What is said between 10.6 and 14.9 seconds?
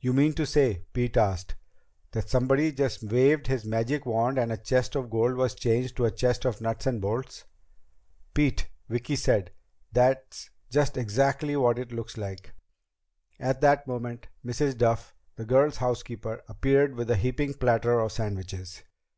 just exactly what it looks like." At that moment Mrs.